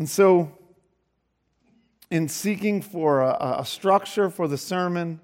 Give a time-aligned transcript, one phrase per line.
[0.00, 0.50] And so,
[2.10, 5.20] in seeking for a, a structure for the sermon,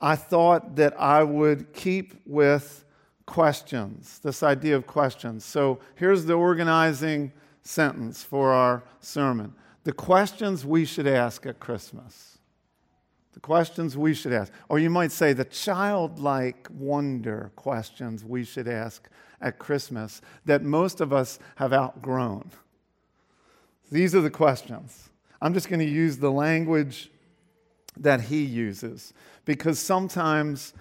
[0.00, 2.86] I thought that I would keep with
[3.26, 5.44] questions, this idea of questions.
[5.44, 9.52] So here's the organizing sentence for our sermon
[9.84, 12.38] the questions we should ask at Christmas.
[13.34, 14.50] The questions we should ask.
[14.70, 19.06] Or you might say the childlike wonder questions we should ask
[19.42, 22.50] at Christmas that most of us have outgrown.
[23.90, 25.10] These are the questions.
[25.40, 27.10] I'm just going to use the language
[27.96, 29.12] that he uses
[29.44, 30.74] because sometimes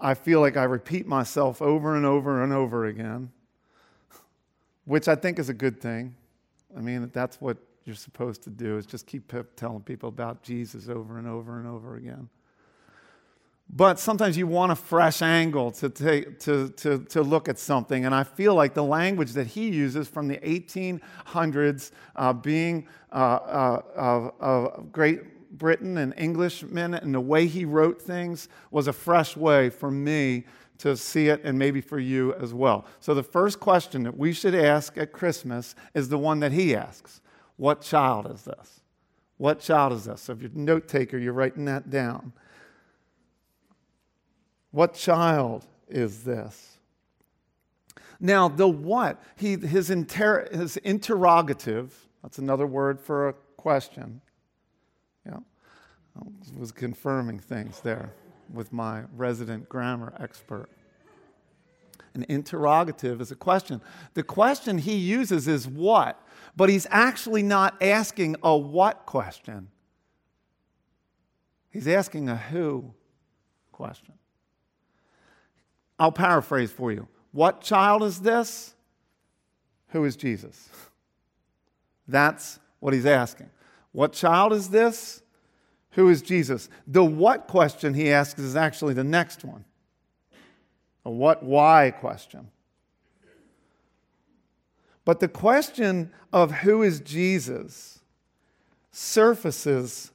[0.00, 3.30] I feel like I repeat myself over and over and over again,
[4.84, 6.14] which I think is a good thing.
[6.76, 10.88] I mean, that's what you're supposed to do is just keep telling people about Jesus
[10.88, 12.28] over and over and over again.
[13.74, 18.04] But sometimes you want a fresh angle to, take, to, to, to look at something.
[18.04, 23.14] And I feel like the language that he uses from the 1800s, uh, being uh,
[23.14, 28.92] uh, of, of great Britain and Englishmen and the way he wrote things was a
[28.92, 30.44] fresh way for me
[30.78, 32.84] to see it and maybe for you as well.
[33.00, 36.74] So, the first question that we should ask at Christmas is the one that he
[36.74, 37.20] asks
[37.56, 38.80] What child is this?
[39.36, 40.22] What child is this?
[40.22, 42.32] So, if you're a note taker, you're writing that down.
[44.72, 46.78] What child is this?
[48.18, 54.20] Now, the what, he, his, inter, his interrogative, that's another word for a question,
[55.26, 55.38] yeah.
[56.16, 56.22] I
[56.58, 58.12] was confirming things there
[58.52, 60.68] with my resident grammar expert.
[62.14, 63.80] An interrogative is a question.
[64.14, 66.20] The question he uses is what,
[66.54, 69.68] but he's actually not asking a what question.
[71.70, 72.92] He's asking a who
[73.72, 74.14] question.
[76.02, 77.06] I'll paraphrase for you.
[77.30, 78.74] What child is this?
[79.90, 80.68] Who is Jesus?
[82.08, 83.50] That's what he's asking.
[83.92, 85.22] What child is this?
[85.92, 86.68] Who is Jesus?
[86.88, 89.64] The what question he asks is actually the next one
[91.04, 92.50] a what why question.
[95.04, 98.00] But the question of who is Jesus
[98.90, 100.10] surfaces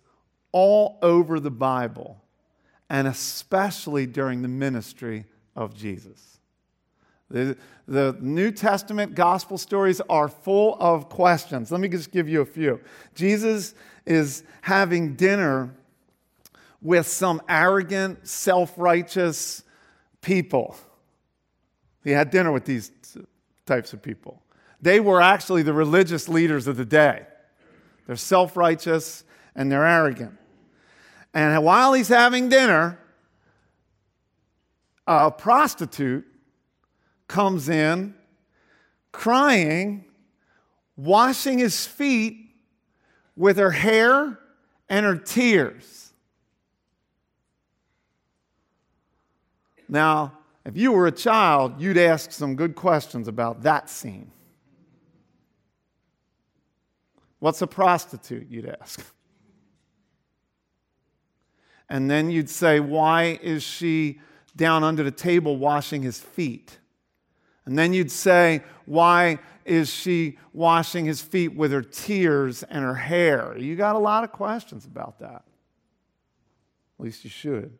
[0.51, 2.21] all over the Bible,
[2.89, 5.23] and especially during the ministry
[5.57, 6.39] of Jesus.
[7.29, 7.57] The,
[7.87, 11.71] the New Testament gospel stories are full of questions.
[11.71, 12.79] Let me just give you a few.
[13.15, 13.73] Jesus
[14.05, 15.75] is having dinner
[16.81, 19.63] with some arrogant, self righteous
[20.21, 20.77] people.
[22.03, 22.91] He had dinner with these
[23.65, 24.41] types of people.
[24.81, 27.25] They were actually the religious leaders of the day.
[28.05, 29.25] They're self righteous
[29.55, 30.37] and they're arrogant.
[31.33, 32.99] And while he's having dinner,
[35.07, 36.25] a prostitute
[37.27, 38.13] comes in
[39.11, 40.05] crying,
[40.95, 42.51] washing his feet
[43.35, 44.37] with her hair
[44.89, 46.11] and her tears.
[49.89, 54.31] Now, if you were a child, you'd ask some good questions about that scene.
[57.39, 58.47] What's a prostitute?
[58.49, 59.03] You'd ask.
[61.89, 64.19] And then you'd say, Why is she
[64.57, 66.77] down under the table washing his feet?
[67.65, 72.95] And then you'd say, Why is she washing his feet with her tears and her
[72.95, 73.57] hair?
[73.57, 75.43] You got a lot of questions about that.
[76.99, 77.77] At least you should.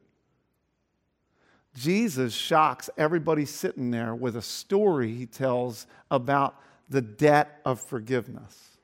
[1.74, 6.56] Jesus shocks everybody sitting there with a story he tells about
[6.90, 8.78] the debt of forgiveness.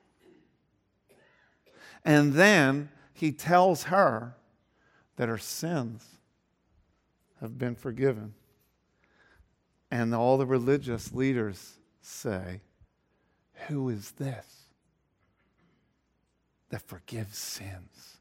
[2.04, 4.36] And then he tells her
[5.16, 6.13] that her sins
[7.44, 8.34] have been forgiven.
[9.90, 12.62] And all the religious leaders say,
[13.68, 14.64] Who is this
[16.70, 18.13] that forgives sins?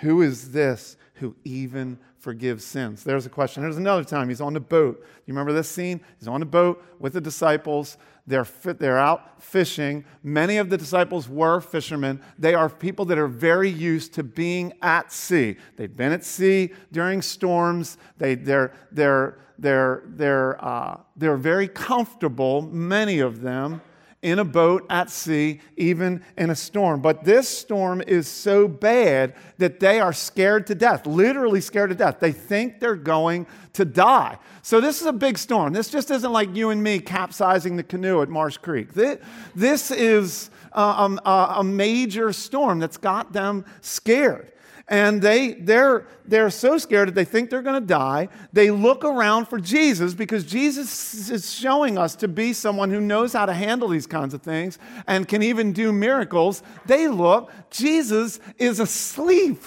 [0.00, 3.04] Who is this who even forgives sins?
[3.04, 3.62] There's a question.
[3.62, 4.28] There's another time.
[4.28, 5.04] He's on the boat.
[5.26, 6.00] You remember this scene?
[6.18, 7.98] He's on the boat with the disciples.
[8.26, 10.04] They're, they're out fishing.
[10.22, 12.20] Many of the disciples were fishermen.
[12.38, 15.56] They are people that are very used to being at sea.
[15.76, 17.98] They've been at sea during storms.
[18.18, 23.82] They, they're, they're, they're, they're, uh, they're very comfortable, many of them,
[24.22, 27.00] in a boat at sea, even in a storm.
[27.00, 31.96] But this storm is so bad that they are scared to death, literally scared to
[31.96, 32.20] death.
[32.20, 34.38] They think they're going to die.
[34.62, 35.72] So, this is a big storm.
[35.72, 38.92] This just isn't like you and me capsizing the canoe at Marsh Creek.
[38.92, 44.52] This is a, major storm that's got them scared.
[44.90, 48.28] And they, they're, they're so scared that they think they're going to die.
[48.52, 53.32] They look around for Jesus because Jesus is showing us to be someone who knows
[53.32, 56.64] how to handle these kinds of things and can even do miracles.
[56.86, 59.62] They look, Jesus is asleep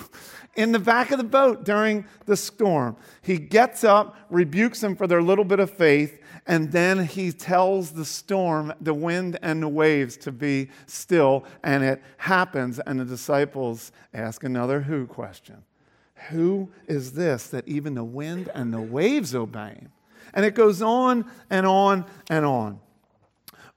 [0.56, 2.98] in the back of the boat during the storm.
[3.22, 7.92] He gets up, rebukes them for their little bit of faith, and then he tells
[7.92, 11.46] the storm, the wind, and the waves to be still.
[11.64, 12.80] And it happens.
[12.80, 15.64] And the disciples ask another who question
[16.30, 19.92] Who is this that even the wind and the waves obey him?
[20.34, 22.80] And it goes on and on and on.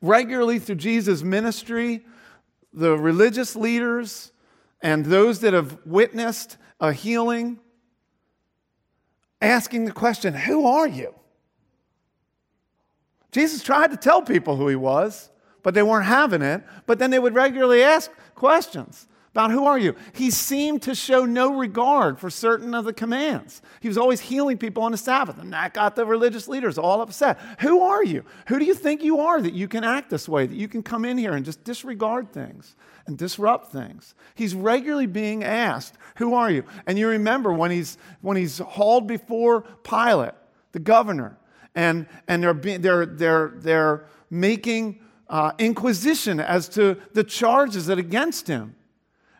[0.03, 2.05] Regularly through Jesus' ministry,
[2.73, 4.33] the religious leaders
[4.83, 7.61] and those that have witnessed a healing
[9.41, 11.15] asking the question, Who are you?
[13.33, 15.31] Jesus tried to tell people who he was,
[15.63, 16.63] but they weren't having it.
[16.87, 19.95] But then they would regularly ask questions about who are you?
[20.15, 23.61] He seemed to show no regard for certain of the commands.
[23.81, 27.03] He was always healing people on the Sabbath, and that got the religious leaders all
[27.03, 27.39] upset.
[27.61, 28.25] Who are you?
[28.49, 30.83] Who do you think you are that you can act this way, that you can
[30.83, 32.77] come in here and just disregard things
[33.07, 34.15] and disrupt things?
[34.35, 36.65] He's regularly being asked, Who are you?
[36.87, 40.33] And you remember when he's, when he's hauled before Pilate,
[40.73, 41.37] the governor,
[41.77, 48.49] and, and they're, they're, they're, they're making uh, inquisition as to the charges that against
[48.49, 48.75] him.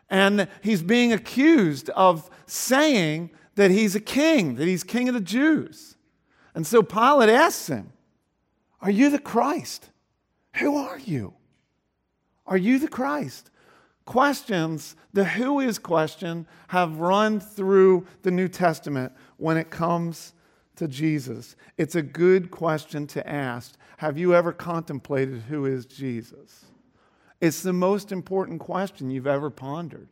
[0.09, 5.19] And he's being accused of saying that he's a king, that he's king of the
[5.19, 5.97] Jews.
[6.53, 7.91] And so Pilate asks him,
[8.81, 9.89] Are you the Christ?
[10.57, 11.33] Who are you?
[12.45, 13.49] Are you the Christ?
[14.05, 20.33] Questions, the who is question, have run through the New Testament when it comes
[20.77, 21.55] to Jesus?
[21.77, 23.75] It's a good question to ask.
[23.97, 26.65] Have you ever contemplated who is Jesus?
[27.41, 30.07] It's the most important question you've ever pondered.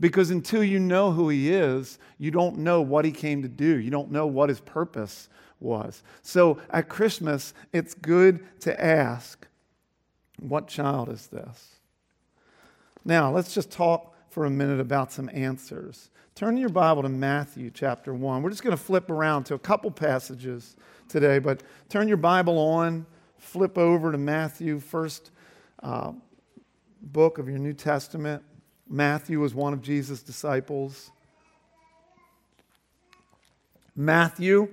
[0.00, 3.78] Because until you know who he is, you don't know what he came to do.
[3.78, 5.28] You don't know what his purpose
[5.60, 6.02] was.
[6.22, 9.46] So at Christmas, it's good to ask,
[10.38, 11.78] What child is this?
[13.04, 16.10] Now, let's just talk for a minute about some answers.
[16.38, 18.44] Turn your Bible to Matthew chapter 1.
[18.44, 20.76] We're just going to flip around to a couple passages
[21.08, 23.06] today, but turn your Bible on,
[23.38, 25.32] flip over to Matthew, first
[25.82, 26.12] uh,
[27.02, 28.44] book of your New Testament.
[28.88, 31.10] Matthew was one of Jesus' disciples.
[33.96, 34.68] Matthew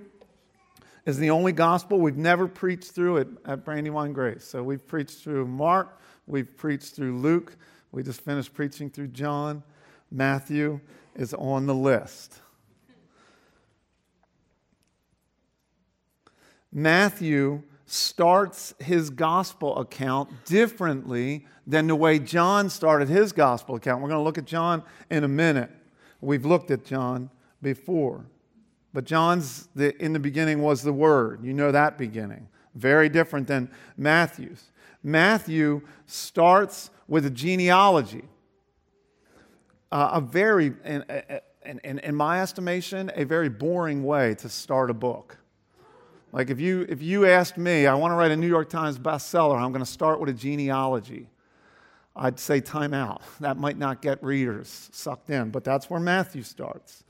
[1.07, 4.43] is the only gospel we've never preached through at, at Brandywine Grace.
[4.43, 7.55] So we've preached through Mark, we've preached through Luke,
[7.91, 9.63] we just finished preaching through John.
[10.11, 10.79] Matthew
[11.15, 12.41] is on the list.
[16.71, 24.01] Matthew starts his gospel account differently than the way John started his gospel account.
[24.01, 25.71] We're going to look at John in a minute.
[26.21, 27.29] We've looked at John
[27.61, 28.25] before.
[28.93, 31.43] But John's, the, in the beginning was the Word.
[31.43, 32.47] You know that beginning.
[32.75, 34.71] Very different than Matthew's.
[35.03, 38.23] Matthew starts with a genealogy
[39.95, 41.05] uh, a very, in,
[41.85, 45.37] in, in my estimation, a very boring way to start a book.
[46.33, 48.99] Like if you, if you asked me, I want to write a New York Times
[48.99, 51.29] bestseller, I'm going to start with a genealogy.
[52.13, 53.21] I'd say time out.
[53.39, 57.05] That might not get readers sucked in, but that's where Matthew starts.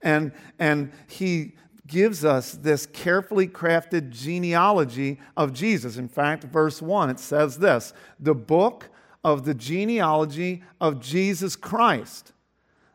[0.00, 1.56] And, and he
[1.86, 5.98] gives us this carefully crafted genealogy of Jesus.
[5.98, 8.88] In fact, verse 1, it says this the book
[9.22, 12.32] of the genealogy of Jesus Christ,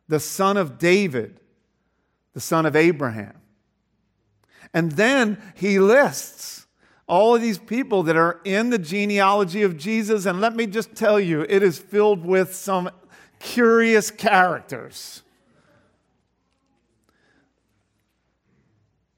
[0.07, 1.39] the son of David,
[2.33, 3.35] the son of Abraham.
[4.73, 6.67] And then he lists
[7.07, 10.25] all of these people that are in the genealogy of Jesus.
[10.25, 12.89] And let me just tell you, it is filled with some
[13.39, 15.21] curious characters.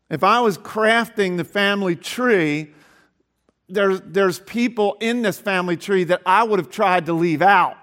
[0.09, 2.71] If I was crafting the family tree,
[3.69, 7.77] there's, there's people in this family tree that I would have tried to leave out.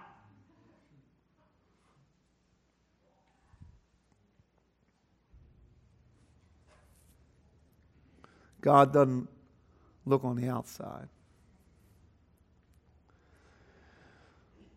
[8.60, 9.28] God doesn't
[10.06, 11.08] look on the outside.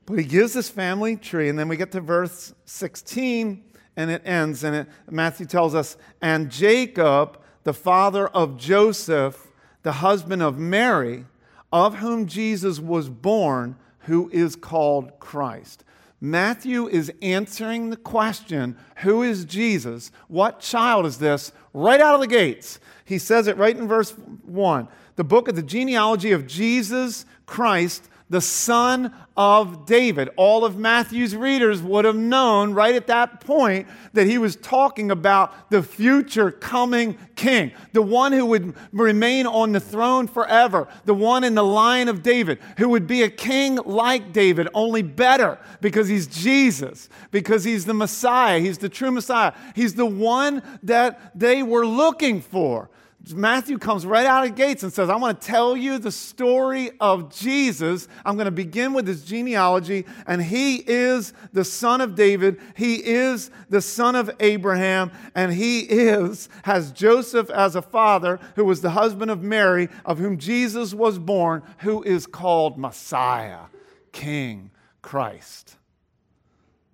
[0.05, 3.63] But he gives this family tree, and then we get to verse 16,
[3.95, 9.46] and it ends, and it, Matthew tells us, and Jacob, the father of Joseph,
[9.87, 11.23] the husband of Mary,
[11.71, 15.85] of whom Jesus was born, who is called Christ.
[16.19, 20.11] Matthew is answering the question, Who is Jesus?
[20.27, 21.53] What child is this?
[21.71, 22.81] right out of the gates.
[23.05, 24.89] He says it right in verse 1.
[25.15, 30.29] The book of the genealogy of Jesus Christ, the son of David.
[30.35, 35.11] All of Matthew's readers would have known right at that point that he was talking
[35.11, 41.13] about the future coming king, the one who would remain on the throne forever, the
[41.13, 45.59] one in the line of David, who would be a king like David, only better
[45.79, 49.53] because he's Jesus, because he's the Messiah, he's the true Messiah.
[49.75, 52.89] He's the one that they were looking for.
[53.33, 56.91] Matthew comes right out of gates and says, I want to tell you the story
[56.99, 58.07] of Jesus.
[58.25, 62.59] I'm going to begin with his genealogy, and he is the son of David.
[62.75, 68.65] He is the son of Abraham, and he is, has Joseph as a father, who
[68.65, 73.65] was the husband of Mary, of whom Jesus was born, who is called Messiah,
[74.11, 75.77] King, Christ.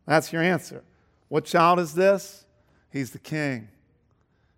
[0.06, 0.84] That's your answer.
[1.30, 2.46] What child is this?
[2.92, 3.70] He's the king.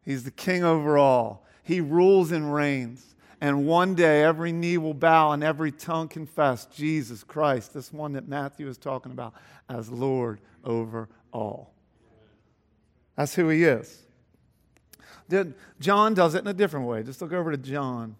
[0.03, 1.44] He's the king over all.
[1.65, 3.15] He rules and reigns.
[3.41, 8.13] And one day every knee will bow and every tongue confess Jesus Christ, this one
[8.13, 9.33] that Matthew is talking about,
[9.67, 11.73] as Lord over all.
[13.17, 14.03] That's who he is.
[15.79, 17.03] John does it in a different way.
[17.03, 18.15] Just look over to John.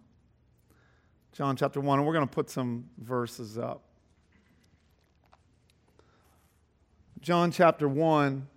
[1.31, 3.83] John chapter 1, and we're going to put some verses up.
[7.21, 8.47] John chapter 1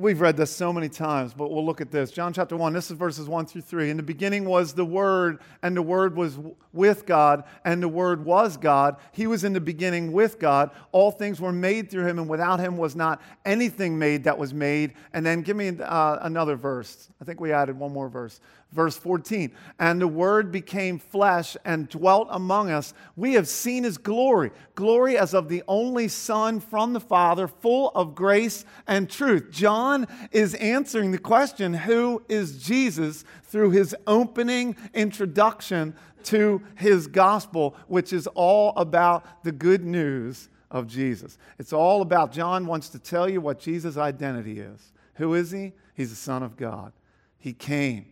[0.00, 2.10] We've read this so many times, but we'll look at this.
[2.10, 3.90] John chapter 1, this is verses 1 through 3.
[3.90, 6.38] In the beginning was the Word, and the Word was
[6.72, 8.96] with God, and the Word was God.
[9.12, 10.70] He was in the beginning with God.
[10.92, 14.54] All things were made through him, and without him was not anything made that was
[14.54, 14.94] made.
[15.12, 17.10] And then give me uh, another verse.
[17.20, 18.40] I think we added one more verse.
[18.72, 19.50] Verse 14,
[19.80, 22.94] and the Word became flesh and dwelt among us.
[23.16, 27.90] We have seen his glory, glory as of the only Son from the Father, full
[27.96, 29.50] of grace and truth.
[29.50, 37.74] John is answering the question who is Jesus through his opening introduction to his gospel,
[37.88, 41.38] which is all about the good news of Jesus.
[41.58, 44.92] It's all about, John wants to tell you what Jesus' identity is.
[45.14, 45.72] Who is he?
[45.94, 46.92] He's the Son of God.
[47.36, 48.06] He came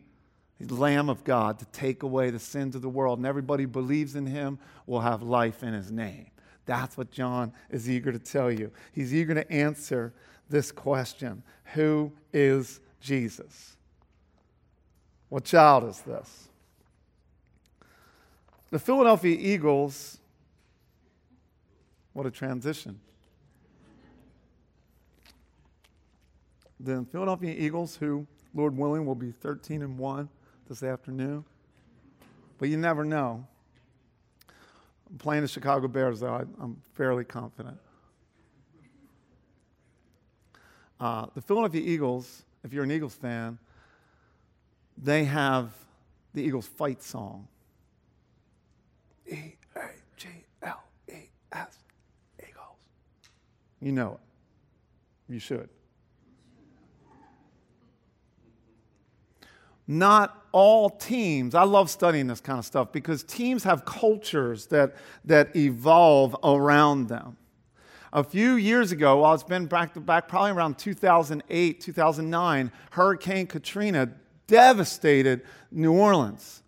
[0.61, 3.19] the Lamb of God to take away the sins of the world.
[3.19, 6.31] And everybody who believes in him will have life in his name.
[6.67, 8.71] That's what John is eager to tell you.
[8.93, 10.12] He's eager to answer
[10.50, 11.43] this question
[11.75, 13.77] Who is Jesus?
[15.29, 16.49] What child is this?
[18.71, 20.19] The Philadelphia Eagles,
[22.12, 23.00] what a transition.
[26.81, 30.29] The Philadelphia Eagles, who, Lord willing, will be 13 and 1
[30.68, 31.44] this afternoon.
[32.58, 33.46] But you never know.
[35.10, 36.34] I'm playing the Chicago Bears, though.
[36.34, 37.78] I, am fairly confident.
[41.00, 43.58] Uh, the Philadelphia Eagles, if you're an Eagles fan,
[44.96, 45.70] they have
[46.34, 47.46] the Eagles fight song.
[49.26, 50.28] E A G
[50.62, 51.78] L E S,
[52.40, 52.76] Eagles.
[53.80, 55.32] You know it.
[55.32, 55.68] You should.
[59.88, 64.95] Not all teams, I love studying this kind of stuff because teams have cultures that,
[65.25, 67.38] that evolve around them.
[68.12, 73.47] A few years ago, well, it's been back, to back probably around 2008, 2009, Hurricane
[73.47, 74.11] Katrina
[74.47, 76.62] devastated New Orleans.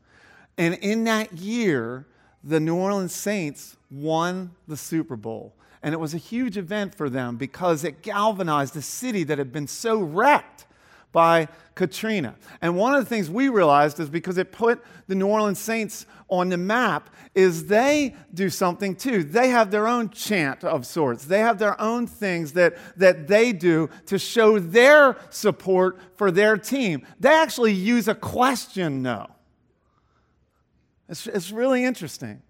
[0.59, 2.07] And in that year,
[2.45, 5.55] the New Orleans Saints won the Super Bowl.
[5.83, 9.53] And it was a huge event for them because it galvanized a city that had
[9.53, 10.67] been so wrecked
[11.13, 12.37] by Katrina.
[12.61, 16.07] And one of the things we realized is because it put the New Orleans Saints
[16.29, 19.25] on the map is they do something too.
[19.25, 21.25] They have their own chant of sorts.
[21.25, 26.57] They have their own things that, that they do to show their support for their
[26.57, 27.07] team.
[27.19, 29.29] They actually use a question no.
[31.09, 32.43] It's, it's really interesting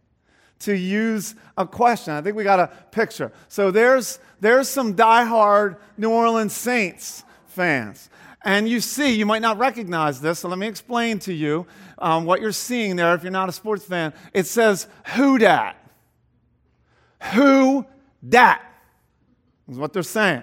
[0.60, 2.12] to use a question.
[2.12, 3.32] I think we got a picture.
[3.48, 8.10] So there's, there's some diehard New Orleans Saints fans.
[8.42, 11.66] And you see, you might not recognize this, so let me explain to you
[11.98, 14.14] um, what you're seeing there if you're not a sports fan.
[14.32, 15.76] It says, Who dat?
[17.34, 17.84] Who
[18.26, 18.62] dat?
[19.68, 20.42] Is what they're saying.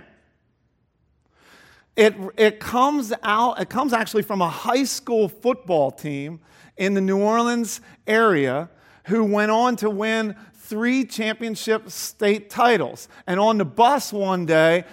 [1.96, 6.39] It, it comes out, it comes actually from a high school football team
[6.77, 8.70] in the New Orleans area
[9.06, 13.08] who went on to win three championship state titles.
[13.25, 14.84] And on the bus one day,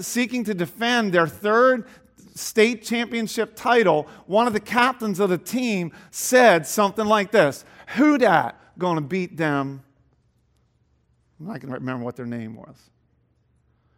[0.00, 1.86] seeking to defend their third
[2.38, 7.64] state championship title, one of the captains of the team said something like this
[7.96, 9.82] Who dat gonna beat them?
[11.40, 12.76] I'm not gonna remember what their name was.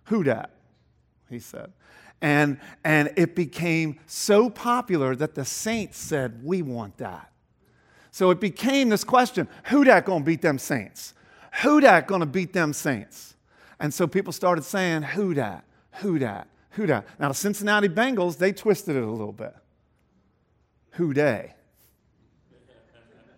[0.05, 0.51] Who dat?
[1.29, 1.73] He said.
[2.23, 7.31] And, and it became so popular that the saints said, We want that.
[8.11, 11.15] So it became this question who dat gonna beat them saints?
[11.63, 13.35] Who dat gonna beat them Saints?
[13.79, 15.65] And so people started saying, Who dat?
[15.97, 16.47] Who dat?
[16.71, 17.07] Who dat?
[17.19, 19.55] Now, the Cincinnati Bengals, they twisted it a little bit.
[20.93, 21.55] Who dey?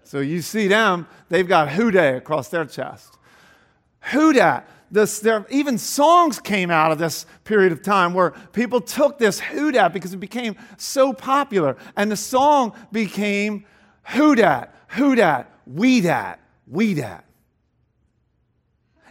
[0.04, 3.16] So you see them, they've got who dey across their chest.
[4.12, 4.68] Who dat?
[4.90, 9.40] This, there, even songs came out of this period of time where people took this
[9.40, 11.78] who dat because it became so popular.
[11.96, 13.64] And the song became
[14.08, 17.24] who dat, who dat, we dat, we dat.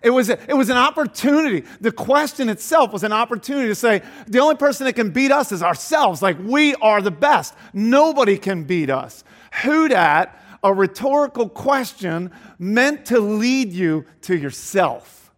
[0.01, 1.63] It was, it was an opportunity.
[1.79, 5.51] The question itself was an opportunity to say, the only person that can beat us
[5.51, 6.21] is ourselves.
[6.23, 7.53] Like, we are the best.
[7.71, 9.23] Nobody can beat us.
[9.63, 15.31] Who dat, a rhetorical question meant to lead you to yourself.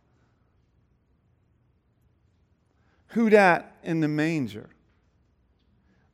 [3.07, 4.69] Who dat in the manger?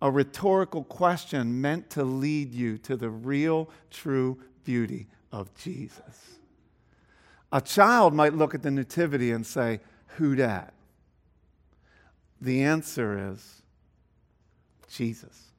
[0.02, 6.39] A rhetorical question meant to lead you to the real, true beauty of Jesus.
[7.52, 9.80] A child might look at the Nativity and say,
[10.18, 10.74] Who dat?
[12.42, 13.62] The answer is
[14.88, 15.52] Jesus,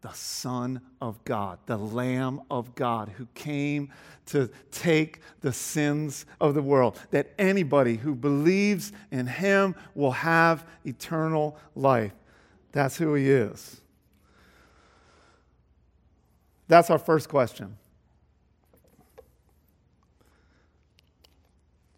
[0.00, 3.90] the Son of God, the Lamb of God, who came
[4.26, 10.66] to take the sins of the world, that anybody who believes in him will have
[10.84, 12.12] eternal life.
[12.72, 13.80] That's who he is.
[16.68, 17.76] That's our first question.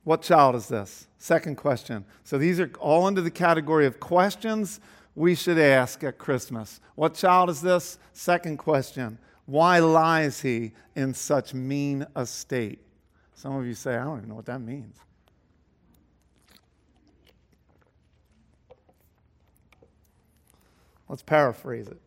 [0.07, 1.09] What child is this?
[1.19, 2.05] Second question.
[2.23, 4.79] So these are all under the category of questions
[5.17, 6.81] we should ask at Christmas.
[6.95, 7.99] What child is this?
[8.13, 9.19] Second question.
[9.47, 12.79] Why lies he in such mean a state?
[13.35, 14.97] Some of you say, I don't even know what that means.
[21.09, 22.01] Let's paraphrase it.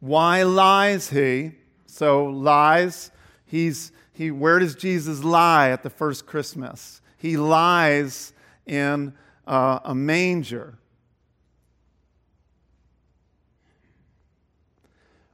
[0.00, 1.52] Why lies he?
[1.86, 3.10] So, lies,
[3.46, 3.90] he's
[4.22, 7.00] he, where does Jesus lie at the first Christmas?
[7.18, 8.32] He lies
[8.66, 9.12] in
[9.46, 10.78] uh, a manger.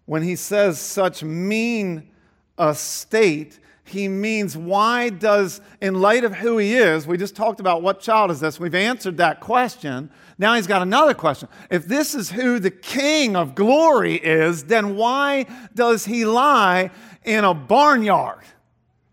[0.06, 2.08] When he says such mean
[2.56, 7.60] a state, he means why does, in light of who he is, we just talked
[7.60, 10.10] about what child is this, we've answered that question.
[10.38, 11.48] Now he's got another question.
[11.70, 16.90] If this is who the king of glory is, then why does he lie
[17.24, 18.44] in a barnyard?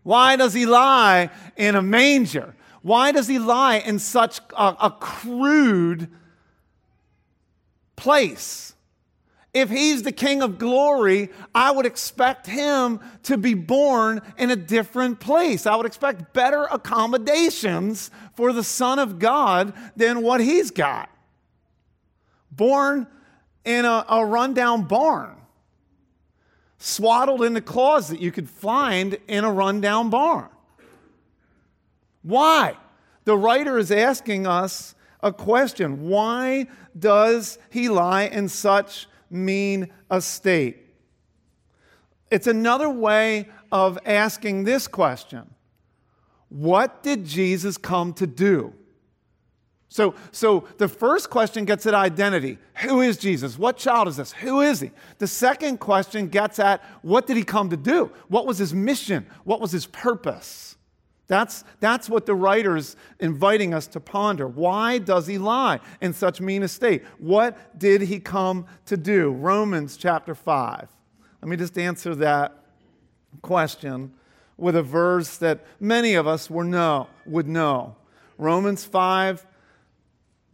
[0.06, 2.54] Why does he lie in a manger?
[2.82, 6.08] Why does he lie in such a, a crude
[7.96, 8.74] place?
[9.52, 14.54] If he's the king of glory, I would expect him to be born in a
[14.54, 15.66] different place.
[15.66, 21.10] I would expect better accommodations for the Son of God than what he's got.
[22.52, 23.08] Born
[23.64, 25.36] in a, a rundown barn
[26.78, 30.48] swaddled in the closet you could find in a rundown barn.
[32.22, 32.76] Why?
[33.24, 36.66] The writer is asking us a question Why
[36.98, 40.78] does he lie in such mean a state?
[42.30, 45.54] It's another way of asking this question
[46.48, 48.72] What did Jesus come to do?
[49.96, 52.58] So, so the first question gets at identity.
[52.82, 53.58] Who is Jesus?
[53.58, 54.30] What child is this?
[54.30, 54.90] Who is he?
[55.16, 58.12] The second question gets at what did he come to do?
[58.28, 59.24] What was his mission?
[59.44, 60.76] What was his purpose?
[61.28, 64.46] That's, that's what the writer is inviting us to ponder.
[64.46, 67.02] Why does he lie in such mean a state?
[67.16, 69.30] What did he come to do?
[69.30, 70.88] Romans chapter 5.
[71.40, 72.52] Let me just answer that
[73.40, 74.12] question
[74.58, 77.08] with a verse that many of us would know.
[77.24, 77.96] Would know.
[78.36, 79.46] Romans 5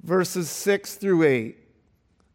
[0.03, 1.59] verses 6 through 8,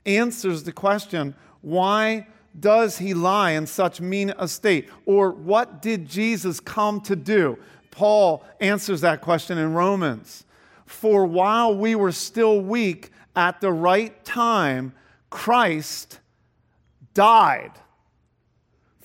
[0.06, 2.28] answers the question why
[2.60, 4.90] does he lie in such mean a state?
[5.06, 7.58] Or what did Jesus come to do?
[7.92, 10.46] Paul answers that question in Romans.
[10.86, 14.94] For while we were still weak, at the right time,
[15.30, 16.20] Christ
[17.14, 17.72] died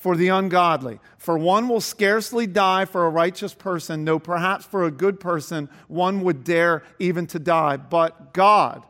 [0.03, 0.99] for the ungodly.
[1.17, 5.69] For one will scarcely die for a righteous person, no, perhaps for a good person,
[5.87, 7.77] one would dare even to die.
[7.77, 8.83] But God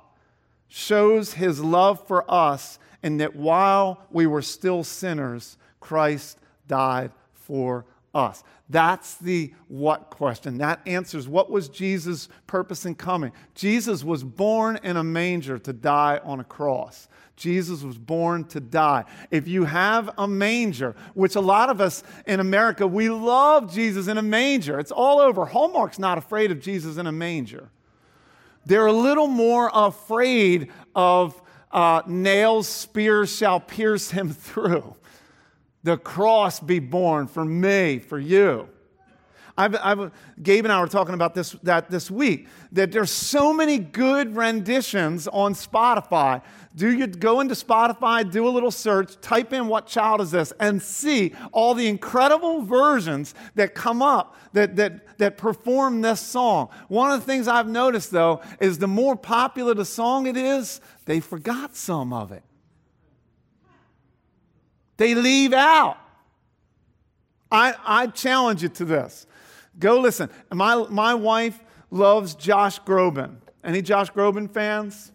[0.68, 7.84] shows his love for us in that while we were still sinners, Christ died for
[8.14, 8.42] us.
[8.70, 10.56] That's the what question.
[10.58, 13.32] That answers what was Jesus' purpose in coming.
[13.54, 17.06] Jesus was born in a manger to die on a cross.
[17.42, 19.04] Jesus was born to die.
[19.32, 24.06] If you have a manger, which a lot of us in America, we love Jesus
[24.06, 24.78] in a manger.
[24.78, 25.44] It's all over.
[25.44, 27.68] Hallmark's not afraid of Jesus in a manger.
[28.64, 31.40] They're a little more afraid of
[31.72, 34.94] uh, nails, spears shall pierce him through.
[35.82, 38.68] The cross be born for me, for you.
[39.56, 40.10] I've, I've,
[40.42, 44.34] Gabe and I were talking about this, that this week, that there's so many good
[44.34, 46.42] renditions on Spotify.
[46.74, 50.52] Do you go into Spotify, do a little search, type in what child is this,
[50.58, 56.70] and see all the incredible versions that come up that, that, that perform this song.
[56.88, 60.80] One of the things I've noticed, though, is the more popular the song it is,
[61.04, 62.42] they forgot some of it.
[64.96, 65.98] They leave out.
[67.50, 69.26] I, I challenge you to this.
[69.78, 70.30] Go listen.
[70.52, 71.58] My, my wife
[71.90, 73.36] loves Josh Groban.
[73.64, 75.12] Any Josh Groban fans?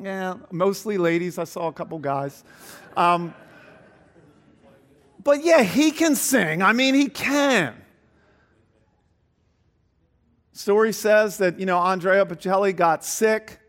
[0.00, 1.38] Yeah, mostly ladies.
[1.38, 2.44] I saw a couple guys.
[2.96, 3.34] Um,
[5.22, 6.62] but yeah, he can sing.
[6.62, 7.74] I mean, he can.
[10.52, 13.60] Story says that, you know, Andrea Bocelli got sick,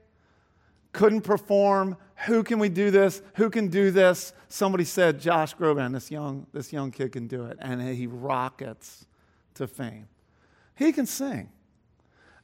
[0.94, 1.98] couldn't perform.
[2.26, 3.22] Who can we do this?
[3.36, 4.34] Who can do this?
[4.48, 7.58] Somebody said, Josh Groban, this young, this young kid can do it.
[7.60, 9.06] And he rockets
[9.58, 10.08] to fame.
[10.76, 11.50] He can sing.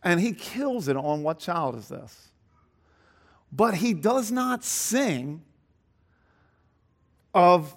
[0.03, 2.29] And he kills it on What Child Is This?
[3.51, 5.43] But he does not sing
[7.33, 7.75] of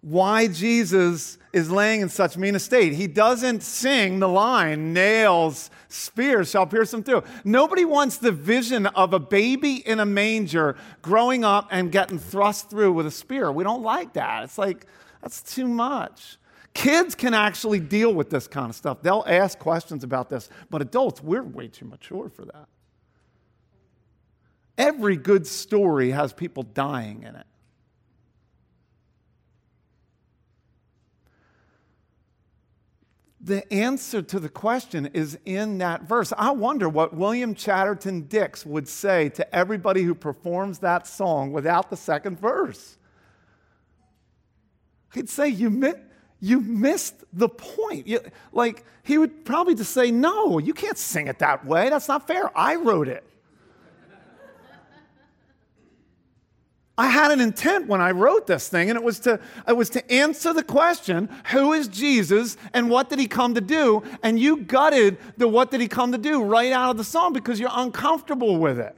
[0.00, 2.94] why Jesus is laying in such mean a state.
[2.94, 7.22] He doesn't sing the line, nails, spears shall pierce him through.
[7.44, 12.70] Nobody wants the vision of a baby in a manger growing up and getting thrust
[12.70, 13.52] through with a spear.
[13.52, 14.44] We don't like that.
[14.44, 14.86] It's like,
[15.20, 16.38] that's too much.
[16.72, 19.02] Kids can actually deal with this kind of stuff.
[19.02, 22.68] They'll ask questions about this, but adults, we're way too mature for that.
[24.78, 27.46] Every good story has people dying in it.
[33.42, 36.32] The answer to the question is in that verse.
[36.36, 41.88] I wonder what William Chatterton Dix would say to everybody who performs that song without
[41.88, 42.98] the second verse.
[45.14, 45.94] He'd say, You, mi-
[46.40, 48.06] you missed the point.
[48.06, 48.20] You,
[48.52, 51.90] like, he would probably just say, No, you can't sing it that way.
[51.90, 52.50] That's not fair.
[52.56, 53.24] I wrote it.
[57.00, 59.88] I had an intent when I wrote this thing, and it was to it was
[59.90, 64.02] to answer the question, who is Jesus and what did he come to do?
[64.22, 67.32] And you gutted the what did he come to do right out of the song
[67.32, 68.94] because you're uncomfortable with it.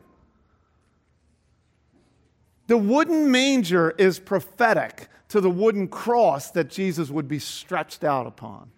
[2.72, 8.26] The wooden manger is prophetic to the wooden cross that Jesus would be stretched out
[8.26, 8.70] upon.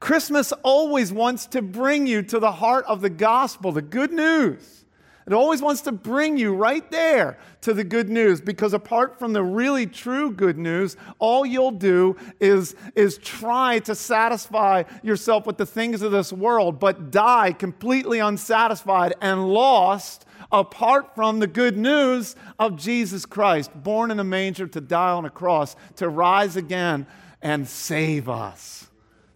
[0.00, 4.86] Christmas always wants to bring you to the heart of the gospel, the good news.
[5.24, 9.32] It always wants to bring you right there to the good news because apart from
[9.32, 15.58] the really true good news, all you'll do is, is try to satisfy yourself with
[15.58, 21.76] the things of this world, but die completely unsatisfied and lost apart from the good
[21.76, 26.56] news of Jesus Christ, born in a manger to die on a cross, to rise
[26.56, 27.06] again
[27.42, 28.88] and save us.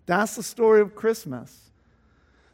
[0.06, 1.70] That's the story of Christmas.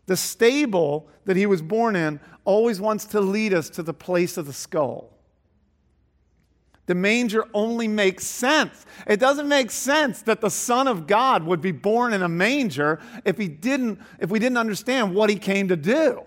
[0.07, 4.37] The stable that he was born in always wants to lead us to the place
[4.37, 5.11] of the skull.
[6.87, 8.85] The manger only makes sense.
[9.07, 12.99] It doesn't make sense that the Son of God would be born in a manger
[13.25, 16.25] if, he didn't, if we didn't understand what he came to do.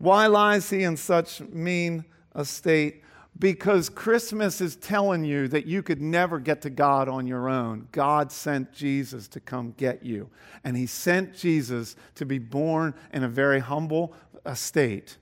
[0.00, 3.04] Why lies he in such mean a state?
[3.40, 7.88] because Christmas is telling you that you could never get to God on your own.
[7.90, 10.28] God sent Jesus to come get you.
[10.62, 14.12] And He sent Jesus to be born in a very humble
[14.46, 15.16] uh, estate,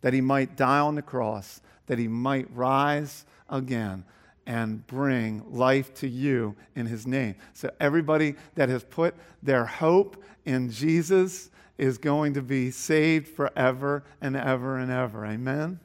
[0.00, 4.04] that He might die on the cross, that He might rise again
[4.46, 7.34] and bring life to you in His name.
[7.52, 14.04] So, everybody that has put their hope in Jesus is going to be saved forever
[14.20, 15.24] and ever and ever.
[15.24, 15.80] Amen.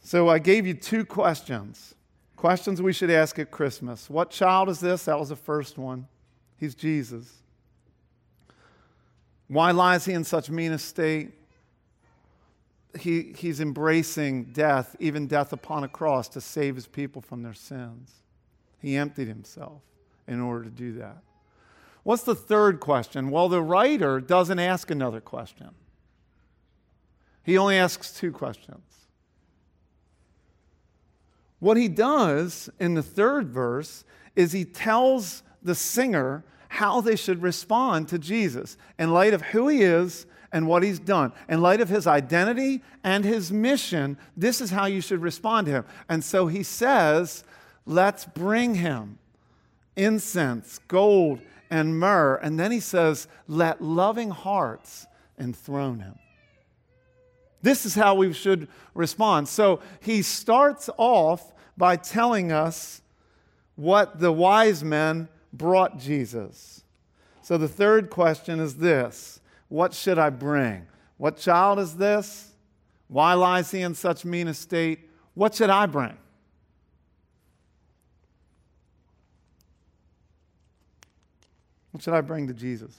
[0.00, 1.94] So I gave you two questions.
[2.36, 4.10] Questions we should ask at Christmas.
[4.10, 5.06] What child is this?
[5.06, 6.06] That was the first one.
[6.58, 7.32] He's Jesus.
[9.48, 11.32] Why lies he in such mean a state?
[13.00, 17.54] He, he's embracing death, even death upon a cross, to save his people from their
[17.54, 18.12] sins.
[18.80, 19.80] He emptied himself
[20.28, 21.22] in order to do that.
[22.04, 23.30] What's the third question?
[23.30, 25.70] Well, the writer doesn't ask another question,
[27.42, 28.82] he only asks two questions.
[31.58, 34.04] What he does in the third verse
[34.36, 39.68] is he tells the singer how they should respond to Jesus in light of who
[39.68, 41.32] he is and what he's done.
[41.48, 45.72] In light of his identity and his mission, this is how you should respond to
[45.72, 45.84] him.
[46.08, 47.44] And so he says,
[47.86, 49.18] Let's bring him
[49.96, 51.40] incense, gold,
[51.74, 52.36] and myrrh.
[52.36, 55.06] And then he says, Let loving hearts
[55.36, 56.14] enthrone him.
[57.62, 59.48] This is how we should respond.
[59.48, 63.02] So he starts off by telling us
[63.74, 66.84] what the wise men brought Jesus.
[67.42, 70.86] So the third question is this What should I bring?
[71.16, 72.52] What child is this?
[73.08, 75.10] Why lies he in such mean estate?
[75.34, 76.16] What should I bring?
[81.94, 82.92] What should I bring to Jesus?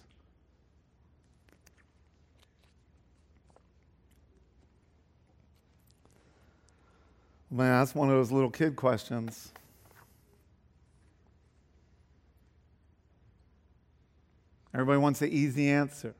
[7.52, 9.52] Man, that's one of those little kid questions.
[14.74, 16.16] Everybody wants the easy answer.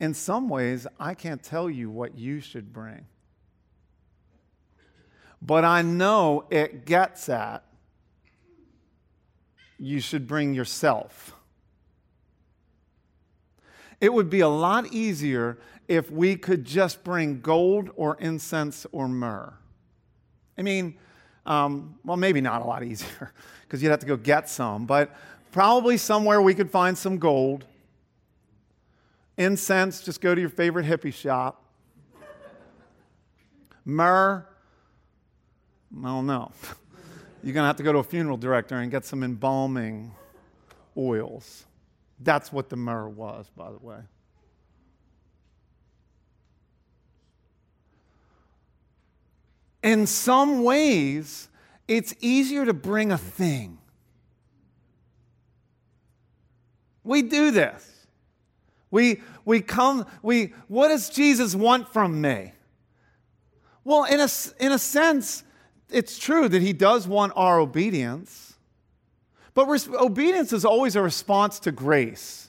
[0.00, 3.06] In some ways, I can't tell you what you should bring.
[5.40, 7.62] But I know it gets at
[9.78, 11.36] you should bring yourself.
[14.02, 19.06] It would be a lot easier if we could just bring gold or incense or
[19.06, 19.54] myrrh.
[20.58, 20.98] I mean,
[21.46, 25.14] um, well, maybe not a lot easier because you'd have to go get some, but
[25.52, 27.64] probably somewhere we could find some gold.
[29.36, 31.62] Incense, just go to your favorite hippie shop.
[33.84, 34.44] Myrrh,
[35.96, 36.50] I don't know.
[37.44, 40.12] You're going to have to go to a funeral director and get some embalming
[40.96, 41.66] oils.
[42.22, 43.98] That's what the myrrh was, by the way.
[49.82, 51.48] In some ways,
[51.88, 53.78] it's easier to bring a thing.
[57.02, 58.06] We do this.
[58.92, 62.52] We, we come, we, what does Jesus want from me?
[63.84, 64.28] Well, in a,
[64.60, 65.42] in a sense,
[65.90, 68.51] it's true that he does want our obedience,
[69.54, 72.48] but res- obedience is always a response to grace.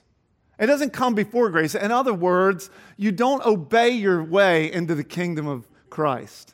[0.60, 1.76] It doesn't come before grace.
[1.76, 6.54] In other words, you don't obey your way into the kingdom of Christ.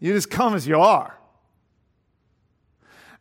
[0.00, 1.18] You just come as you are.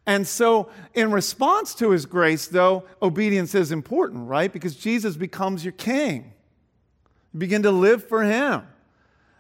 [0.06, 4.52] And so, in response to his grace, though, obedience is important, right?
[4.52, 6.34] Because Jesus becomes your king.
[7.34, 8.64] You begin to live for him.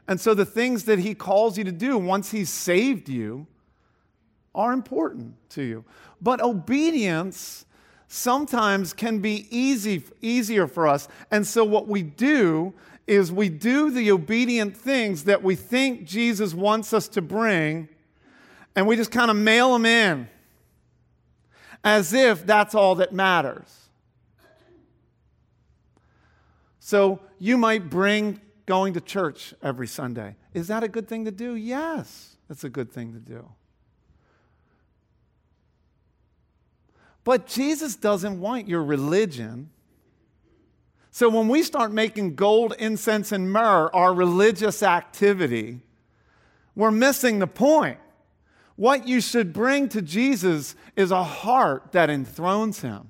[0.09, 3.47] And so, the things that he calls you to do once he's saved you
[4.53, 5.85] are important to you.
[6.21, 7.65] But obedience
[8.07, 11.07] sometimes can be easy, easier for us.
[11.31, 12.73] And so, what we do
[13.05, 17.87] is we do the obedient things that we think Jesus wants us to bring,
[18.75, 20.29] and we just kind of mail them in
[21.83, 23.87] as if that's all that matters.
[26.79, 30.35] So you might bring going to church every Sunday.
[30.53, 31.55] Is that a good thing to do?
[31.55, 33.49] Yes, that's a good thing to do.
[37.27, 39.69] But Jesus doesn't want your religion.
[41.11, 45.81] So when we start making gold, incense, and myrrh our religious activity,
[46.73, 47.97] we're missing the point.
[48.77, 53.09] What you should bring to Jesus is a heart that enthrones him.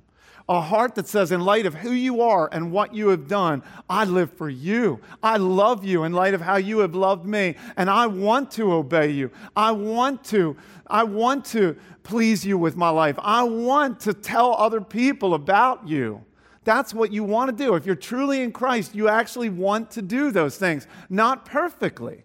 [0.49, 3.63] A heart that says, in light of who you are and what you have done,
[3.89, 5.01] I live for you.
[5.21, 8.71] I love you in light of how you have loved me, and I want to
[8.71, 9.29] obey you.
[9.57, 10.55] I want to,
[10.87, 13.17] I want to please you with my life.
[13.19, 16.23] I want to tell other people about you.
[16.63, 17.75] That's what you want to do.
[17.75, 22.23] If you're truly in Christ, you actually want to do those things, not perfectly.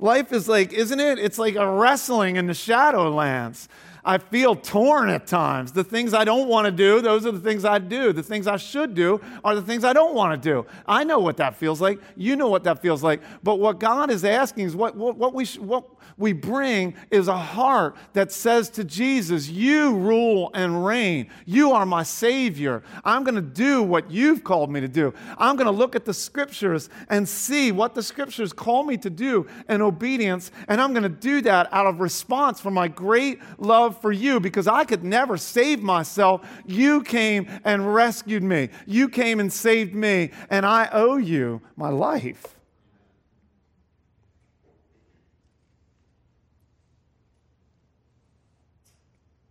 [0.00, 1.18] Life is like, isn't it?
[1.20, 3.68] It's like a wrestling in the shadowlands.
[4.04, 5.72] I feel torn at times.
[5.72, 8.12] The things I don't want to do, those are the things I do.
[8.12, 10.66] The things I should do are the things I don't want to do.
[10.86, 12.00] I know what that feels like.
[12.16, 13.22] You know what that feels like.
[13.42, 15.84] But what God is asking is what, what, what we, sh- what
[16.16, 21.28] we bring is a heart that says to Jesus, You rule and reign.
[21.44, 22.82] You are my Savior.
[23.04, 25.12] I'm going to do what you've called me to do.
[25.38, 29.10] I'm going to look at the scriptures and see what the scriptures call me to
[29.10, 30.50] do in obedience.
[30.68, 34.40] And I'm going to do that out of response for my great love for you
[34.40, 36.46] because I could never save myself.
[36.66, 41.88] You came and rescued me, you came and saved me, and I owe you my
[41.88, 42.54] life.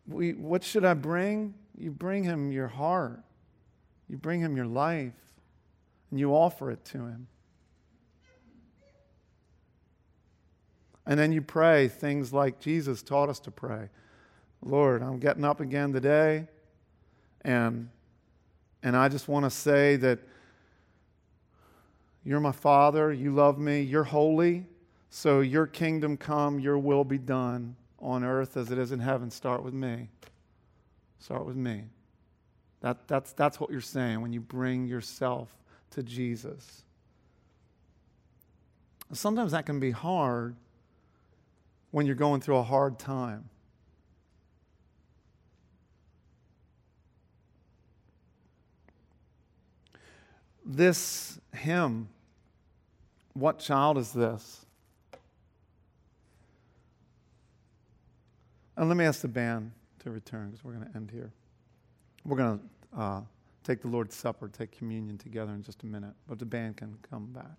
[0.08, 1.54] We, what should I bring?
[1.78, 3.22] You bring him your heart,
[4.10, 5.14] you bring him your life,
[6.12, 7.28] and you offer it to him.
[11.06, 13.90] And then you pray things like Jesus taught us to pray
[14.66, 16.48] Lord, I'm getting up again today,
[17.42, 17.90] and,
[18.82, 20.20] and I just want to say that
[22.24, 24.66] you're my Father, you love me, you're holy,
[25.10, 29.32] so your kingdom come, your will be done on earth as it is in heaven.
[29.32, 30.10] Start with me.
[31.20, 31.86] Start with me.
[32.82, 35.56] That, that's, that's what you're saying when you bring yourself
[35.92, 36.84] to Jesus.
[39.14, 40.56] Sometimes that can be hard
[41.92, 43.50] when you're going through a hard time.
[50.66, 52.10] This hymn,
[53.34, 54.63] What Child Is This?
[58.76, 61.32] And let me ask the band to return because we're going to end here.
[62.26, 63.22] We're going to uh,
[63.64, 66.98] take the Lord's Supper, take communion together in just a minute, but the band can
[67.10, 67.58] come back.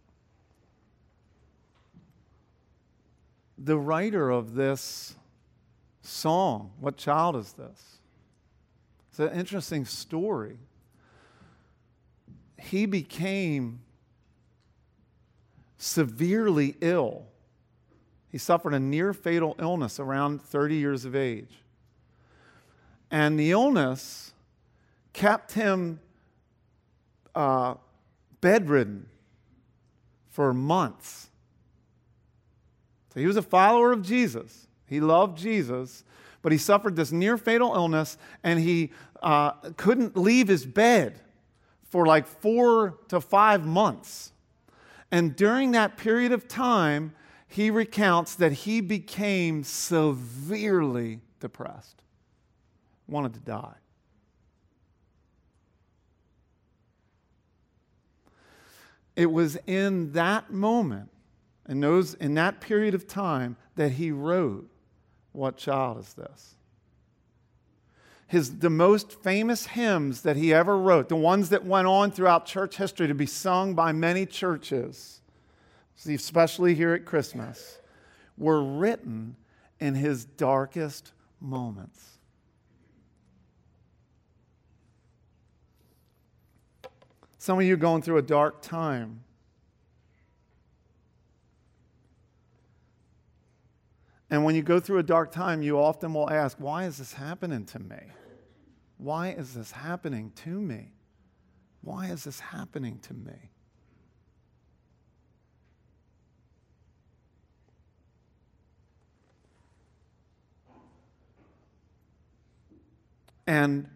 [3.58, 5.14] The writer of this
[6.02, 7.98] song, What Child Is This?
[9.10, 10.58] It's an interesting story.
[12.58, 13.80] He became
[15.78, 17.26] severely ill.
[18.34, 21.62] He suffered a near fatal illness around 30 years of age.
[23.08, 24.32] And the illness
[25.12, 26.00] kept him
[27.32, 27.74] uh,
[28.40, 29.06] bedridden
[30.30, 31.28] for months.
[33.12, 34.66] So he was a follower of Jesus.
[34.88, 36.02] He loved Jesus,
[36.42, 38.90] but he suffered this near fatal illness and he
[39.22, 41.20] uh, couldn't leave his bed
[41.84, 44.32] for like four to five months.
[45.12, 47.14] And during that period of time,
[47.54, 52.02] he recounts that he became severely depressed,
[53.06, 53.76] wanted to die.
[59.14, 61.10] It was in that moment,
[61.68, 64.68] in, those, in that period of time, that he wrote,
[65.30, 66.56] What child is this?
[68.26, 72.46] His, the most famous hymns that he ever wrote, the ones that went on throughout
[72.46, 75.20] church history to be sung by many churches,
[76.06, 77.78] especially here at Christmas,
[78.36, 79.36] were written
[79.80, 82.18] in his darkest moments.
[87.38, 89.20] Some of you going through a dark time.
[94.30, 97.12] And when you go through a dark time, you often will ask, Why is this
[97.12, 98.00] happening to me?
[98.96, 100.92] Why is this happening to me?
[101.82, 103.50] Why is this happening to me?
[113.46, 113.88] And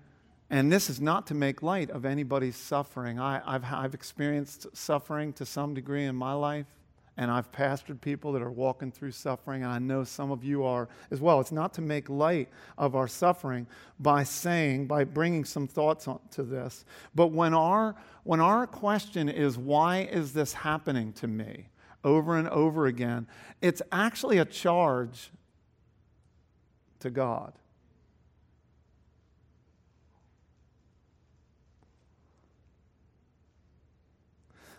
[0.50, 3.20] and this is not to make light of anybody's suffering.
[3.20, 6.66] I, have I've experienced suffering to some degree in my life,
[7.18, 10.64] and I've pastored people that are walking through suffering, and I know some of you
[10.64, 11.40] are as well.
[11.40, 13.66] It's not to make light of our suffering
[14.00, 16.86] by saying, by bringing some thoughts on, to this.
[17.14, 21.66] But when our, when our question is, why is this happening to me
[22.04, 23.26] over and over again,
[23.60, 25.30] it's actually a charge
[27.00, 27.52] to God.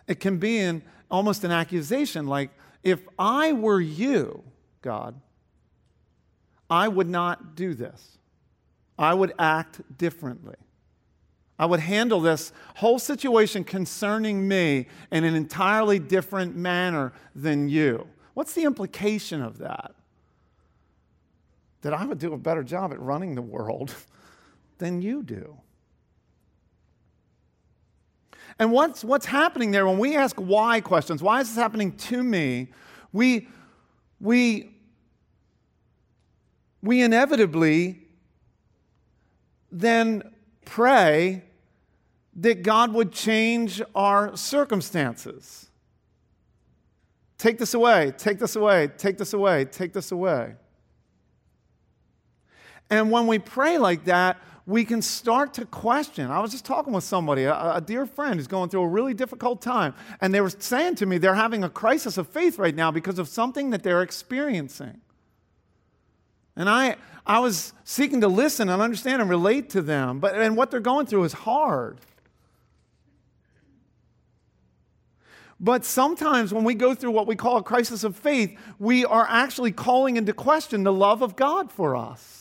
[0.10, 2.50] It can be in almost an accusation like,
[2.84, 4.44] if I were you,
[4.82, 5.16] God,
[6.70, 8.18] I would not do this.
[8.98, 10.56] I would act differently.
[11.60, 18.08] I would handle this whole situation concerning me in an entirely different manner than you.
[18.34, 19.94] What's the implication of that?
[21.82, 23.94] That I would do a better job at running the world
[24.80, 25.58] than you do.
[28.60, 32.22] And what's, what's happening there when we ask why questions, why is this happening to
[32.22, 32.68] me?
[33.14, 33.48] We,
[34.20, 34.76] we,
[36.84, 38.02] we inevitably
[39.72, 40.24] then
[40.66, 41.44] pray
[42.36, 45.70] that God would change our circumstances.
[47.38, 50.56] Take this away, take this away, take this away, take this away.
[52.90, 56.30] And when we pray like that, we can start to question.
[56.30, 59.16] I was just talking with somebody, a, a, dear friend who's going through a really
[59.16, 62.76] difficult time, and they were saying to me they're having a crisis of faith right
[62.76, 65.02] now because of something that they're experiencing.
[66.56, 70.56] And I, I was seeking to listen and understand and relate to them, but and
[70.56, 71.98] what they're going through is hard.
[75.60, 79.26] But sometimes when we go through what we call a crisis of faith, we are
[79.28, 82.39] actually calling into question the love of God for us.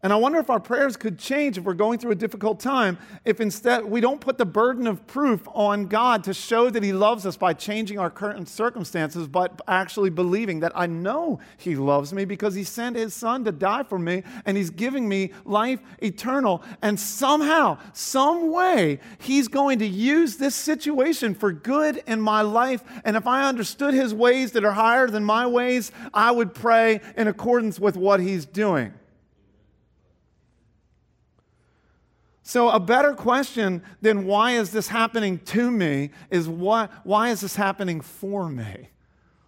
[0.00, 2.98] And I wonder if our prayers could change if we're going through a difficult time,
[3.24, 6.92] if instead we don't put the burden of proof on God to show that He
[6.92, 12.12] loves us by changing our current circumstances, but actually believing that I know He loves
[12.12, 15.80] me because He sent His Son to die for me and He's giving me life
[16.00, 16.62] eternal.
[16.80, 22.84] And somehow, some way, He's going to use this situation for good in my life.
[23.04, 27.00] And if I understood His ways that are higher than my ways, I would pray
[27.16, 28.94] in accordance with what He's doing.
[32.48, 37.42] So, a better question than why is this happening to me is what, why is
[37.42, 38.88] this happening for me?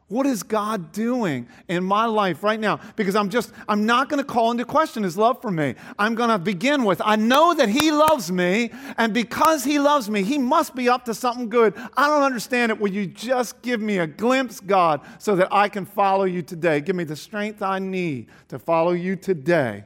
[0.09, 2.79] What is God doing in my life right now?
[2.97, 5.77] Because I'm just, I'm not going to call into question his love for me.
[5.99, 10.11] I'm going to begin with, I know that he loves me, and because he loves
[10.11, 11.73] me, he must be up to something good.
[11.97, 12.79] I don't understand it.
[12.79, 16.83] Will you just give me a glimpse, God, so that I can follow you today?
[16.83, 19.85] Give me the strength I need to follow you today.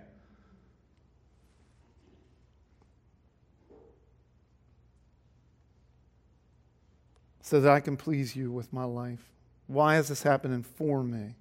[7.55, 9.30] So that I can please you with my life.
[9.68, 11.36] Why is this happening for me?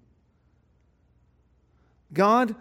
[2.13, 2.53] God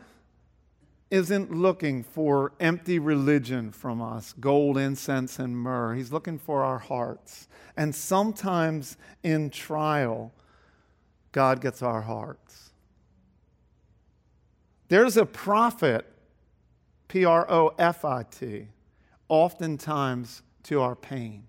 [1.11, 5.92] isn't looking for empty religion from us, gold, incense, and myrrh.
[5.96, 7.46] He's looking for our hearts.
[7.76, 10.32] And sometimes in trial,
[11.32, 12.70] God gets our hearts.
[14.88, 16.07] There's a profit,
[17.07, 18.68] P R O F I T,
[19.28, 21.44] oftentimes to our pain.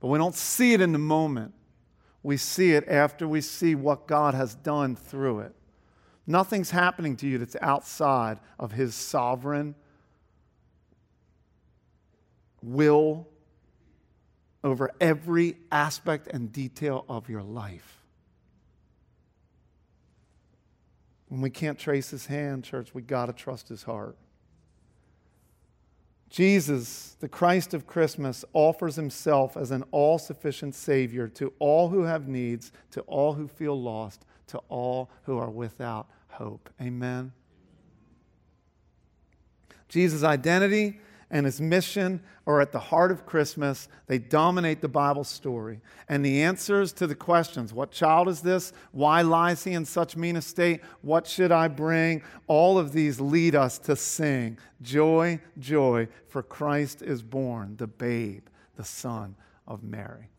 [0.00, 1.54] But we don't see it in the moment.
[2.22, 5.54] We see it after we see what God has done through it.
[6.26, 9.74] Nothing's happening to you that's outside of His sovereign
[12.62, 13.26] will
[14.62, 18.02] over every aspect and detail of your life.
[21.28, 24.16] When we can't trace His hand, church, we got to trust His heart.
[26.28, 32.02] Jesus, the Christ of Christmas, offers himself as an all sufficient Savior to all who
[32.02, 36.68] have needs, to all who feel lost, to all who are without hope.
[36.80, 37.32] Amen.
[39.88, 41.00] Jesus' identity
[41.30, 43.88] and his mission are at the heart of Christmas.
[44.06, 45.80] They dominate the Bible story.
[46.08, 48.72] And the answers to the questions what child is this?
[48.92, 50.80] Why lies he in such mean estate?
[51.02, 52.22] What should I bring?
[52.46, 58.46] All of these lead us to sing Joy, joy, for Christ is born, the babe,
[58.76, 59.34] the Son
[59.66, 60.30] of Mary.